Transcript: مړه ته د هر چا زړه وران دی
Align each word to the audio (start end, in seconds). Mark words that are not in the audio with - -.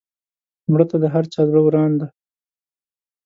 مړه 0.71 0.85
ته 0.89 0.95
د 1.03 1.05
هر 1.13 1.23
چا 1.33 1.41
زړه 1.49 1.61
وران 1.63 1.91
دی 1.99 2.07